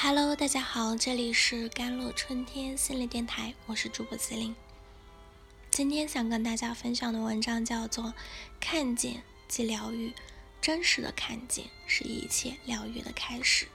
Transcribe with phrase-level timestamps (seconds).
[0.00, 4.54] Hello，大家好，这里是甘露春天心理电台，我是主播司令。
[5.72, 8.04] 今天想跟大家分享的文章叫做
[8.60, 10.10] 《看见即疗愈》，
[10.60, 13.66] 真实的看见是一切疗愈的开始。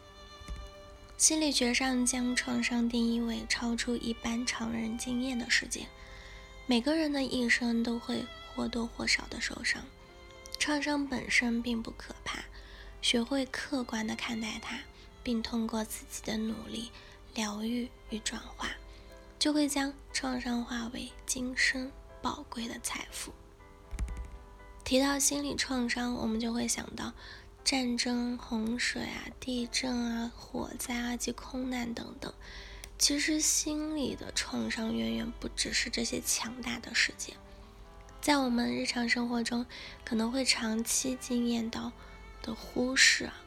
[1.18, 5.88] 心理学上将创伤定义为超出一般常人经验的事件。
[6.66, 9.84] 每个人的一生都会或多或少的受伤，
[10.58, 12.46] 创伤本身并不可怕，
[13.02, 14.80] 学会客观的看待它。
[15.23, 16.91] 并通过自己的努力
[17.34, 18.70] 疗愈与转化，
[19.40, 21.91] 就会将创伤化为今生
[22.22, 23.31] 宝贵的财富。
[24.84, 27.14] 提到心理创伤，我们就会想到
[27.64, 32.31] 战争、洪水啊、地震啊、火灾啊及空难等等。
[33.00, 37.36] 其实，心理的创伤远远不只是这些强大的事件，
[38.22, 39.66] 在我们日常生活中
[40.05, 41.92] 可能会长期经验到
[42.42, 43.42] 的忽视啊。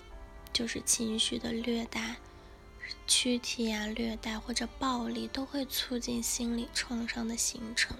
[0.56, 2.16] 就是情绪的虐待、
[3.06, 7.94] 躯体啊虐待或者暴力，都会促进心理创伤的形成。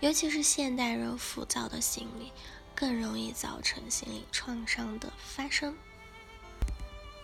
[0.00, 2.32] 尤其是现代人浮躁的心理，
[2.74, 5.76] 更容易造成心理创伤的发生。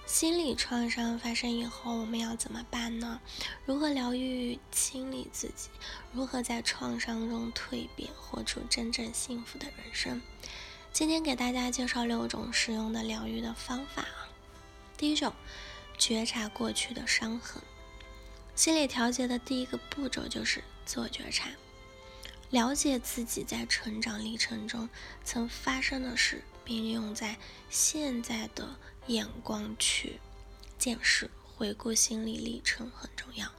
[0.06, 3.20] 心理创伤发生以后，我们要怎么办呢？
[3.67, 5.70] 如何疗愈、清理自己？
[6.12, 10.22] 如何在创伤中蜕变，活出真正幸福的人生？
[10.92, 14.06] 今天给大家介绍六种实用的疗愈的方法。
[14.97, 15.33] 第一种，
[15.98, 17.62] 觉察过去的伤痕。
[18.55, 21.49] 心理调节的第一个步骤就是自我觉察，
[22.51, 24.89] 了解自己在成长历程中
[25.25, 27.39] 曾发生的事，并用在
[27.71, 28.77] 现在的
[29.07, 30.21] 眼光去
[30.79, 33.51] 见识、回顾心理历程很重要。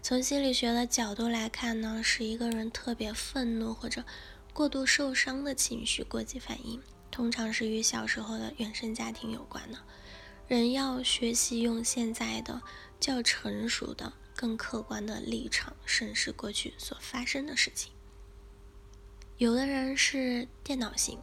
[0.00, 4.04] 从心理学的角度来看呢，是一个人特别愤怒或者
[4.52, 6.80] 过度受伤的情绪过激反应，
[7.10, 9.78] 通常是与小时候的原生家庭有关的。
[10.46, 12.60] 人要学习用现在的
[13.00, 17.92] 较成熟的、更客观的立场审视过去所发生的事情。
[19.38, 21.18] 有的人是电脑型，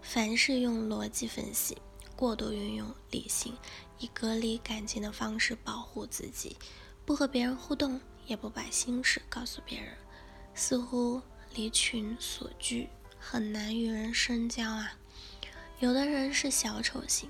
[0.00, 1.76] 凡事用逻辑分析，
[2.16, 3.54] 过度运用理性，
[3.98, 6.56] 以隔离感情的方式保护自己，
[7.04, 9.94] 不和别人互动，也不把心事告诉别人，
[10.54, 11.20] 似乎
[11.54, 12.88] 离群所居，
[13.18, 14.94] 很难与人深交啊。
[15.78, 17.28] 有的人是小丑型。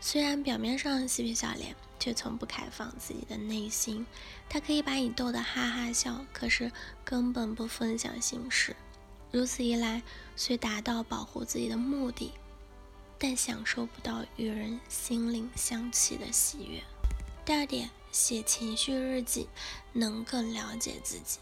[0.00, 4.06] 虽然表面上嬉皮笑脸，却从不开放自己的内心。
[4.48, 6.70] 他可以把你逗得哈哈笑，可是
[7.04, 8.74] 根本不分享心事。
[9.30, 10.02] 如此一来，
[10.36, 12.32] 虽达到保护自己的目的，
[13.18, 16.82] 但享受不到与人心灵相契的喜悦。
[17.44, 19.48] 第二点，写情绪日记，
[19.92, 21.40] 能更了解自己。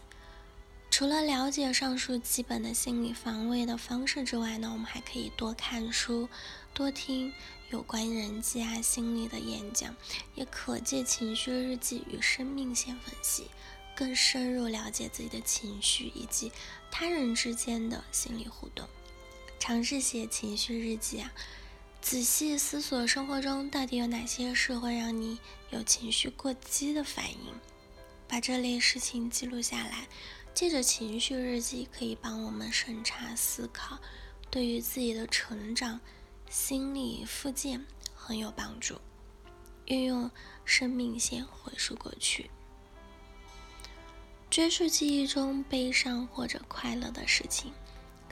[0.89, 6.27] 除了了解上述基本的心理防卫的方式之外呢，我们还可以多看书，
[6.73, 7.31] 多听
[7.69, 9.95] 有关人际啊心理的演讲，
[10.35, 13.47] 也可借情绪日记与生命线分析，
[13.95, 16.51] 更深入了解自己的情绪以及
[16.89, 18.87] 他人之间的心理互动。
[19.59, 21.33] 尝试写情绪日记啊，
[22.01, 25.37] 仔细思索生活中到底有哪些事会让你
[25.71, 27.53] 有情绪过激的反应，
[28.27, 30.07] 把这类事情记录下来。
[30.53, 33.99] 借着情绪日记，可以帮我们审查思考，
[34.49, 35.99] 对于自己的成长、
[36.49, 37.85] 心理复健
[38.15, 38.99] 很有帮助。
[39.85, 40.29] 运用
[40.65, 42.49] 生命线回溯过去，
[44.49, 47.71] 追溯记忆中悲伤或者快乐的事情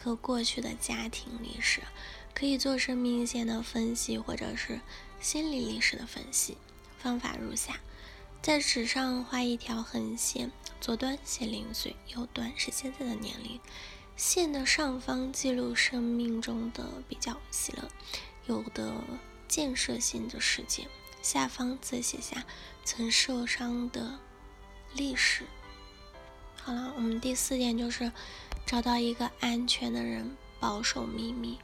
[0.02, 1.82] 和过去的家庭历史，
[2.34, 4.82] 可以做生命线的分析，或者是
[5.22, 6.58] 心理历史的分析。
[6.98, 7.80] 方法如下：
[8.42, 10.52] 在纸上画一条横线。
[10.82, 13.60] 左端写零岁，右端是现在的年龄。
[14.16, 17.90] 线的上方记录生命中的比较喜乐、
[18.46, 18.94] 有的
[19.48, 20.88] 建设性的事件，
[21.22, 22.46] 下方则写下
[22.86, 24.20] 曾受伤的
[24.94, 25.44] 历史。
[26.56, 28.12] 好了，我们第四点就是
[28.66, 31.60] 找到一个安全的人，保守秘密。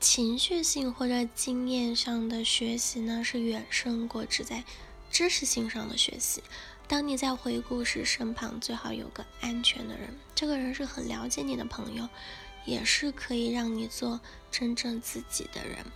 [0.00, 4.64] 情绪性或者经验上的学习呢，是远胜过只在
[5.10, 6.42] 知识性上的学习。
[6.90, 10.12] 当你在回顾时，身旁最好有个安全的人。
[10.34, 12.08] 这个人是很了解你的朋友，
[12.64, 14.20] 也是可以让你做
[14.50, 15.86] 真正自己的人。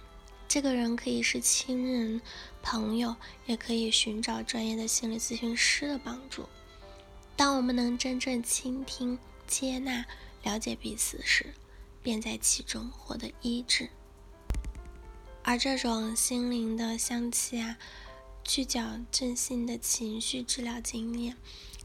[0.47, 2.21] 这个人可以是亲人、
[2.63, 6.49] 朋友，也可以寻找专业的心理咨询师的帮助。
[7.35, 9.19] 当我们能真正倾听、
[9.49, 10.07] 接纳、
[10.45, 11.53] 了解彼此时，
[12.05, 13.89] 便在其中获得医治。
[15.43, 17.77] 而这种心灵的香气啊。
[18.45, 21.37] 去矫正性的情绪治疗经验，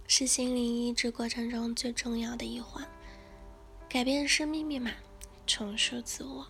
[0.08, 2.88] 是心灵医治过程中最重要的一环。
[3.88, 4.92] 改变生命密码，
[5.48, 6.46] 重塑自我。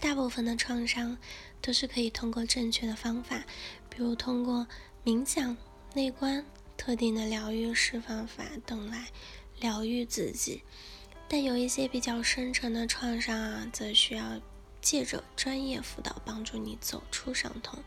[0.00, 1.16] 大部分的创伤
[1.60, 3.44] 都是可以通过正确的方法，
[3.88, 4.66] 比如通过
[5.04, 5.56] 冥想、
[5.94, 6.44] 内观、
[6.76, 9.08] 特定的疗愈释放法等来
[9.58, 10.62] 疗愈自己。
[11.28, 14.40] 但有一些比较深沉的创伤啊，则需要
[14.82, 17.82] 借着专业辅导帮助你走出伤痛。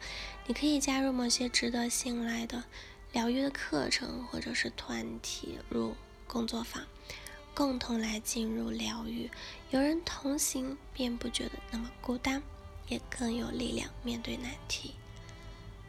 [0.48, 2.64] 你可以加入某些值得信赖的
[3.12, 5.96] 疗愈的课程，或者是团体入
[6.26, 6.84] 工作坊。
[7.54, 9.32] 共同来进入疗愈，
[9.70, 12.44] 有人同行，便不觉得那么孤单，
[12.90, 14.96] 也更有力量面对难题。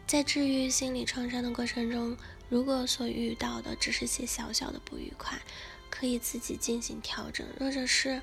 [0.06, 2.16] 在治愈心理创伤的过程中，
[2.48, 5.42] 如果所遇到的只是些小小的不愉快，
[5.90, 8.22] 可以自己进行调整；或者是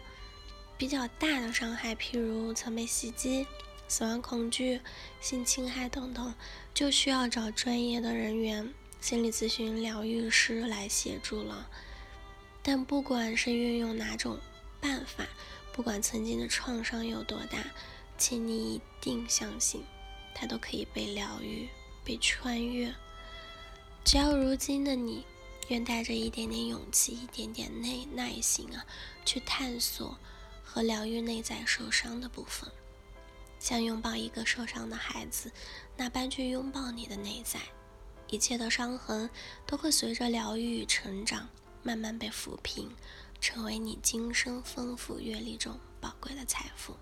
[0.84, 3.48] 比较大的伤害，譬如曾被袭击、
[3.88, 4.82] 死亡恐惧、
[5.22, 6.36] 性侵害等等，
[6.74, 11.70] 就需要找专业的人员、心理咨询疗愈师来协助了。
[12.62, 14.38] 但不管是运用哪种
[14.82, 15.26] 办法，
[15.72, 17.64] 不管曾经的创伤有多大，
[18.18, 19.86] 请你一定相信，
[20.36, 21.70] 它都可以被疗愈、
[22.04, 22.94] 被穿越。
[24.04, 25.24] 只要如今的你
[25.70, 28.86] 愿带着一点点勇气、一点点耐耐心啊，
[29.24, 30.20] 去探索
[30.74, 32.68] 和疗愈内在受伤的部分，
[33.60, 35.52] 像拥抱一个受伤的孩子
[35.96, 37.60] 那般去拥抱你的内在，
[38.28, 39.30] 一切的伤痕
[39.68, 41.48] 都会随着疗愈与成长。
[41.84, 42.90] 慢慢被抚平，
[43.40, 46.96] 成为你今生丰富阅历中宝贵的财富。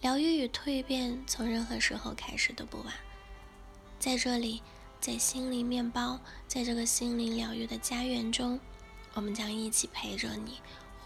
[0.00, 2.94] 疗愈与蜕变，从任何时候开始都不晚。
[3.98, 4.62] 在这里，
[4.98, 8.58] 在心灵面包，在这个心灵疗愈的家园中，
[9.12, 10.60] 我们将一起陪着你，